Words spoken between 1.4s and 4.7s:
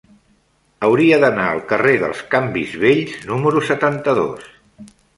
al carrer dels Canvis Vells número setanta-dos.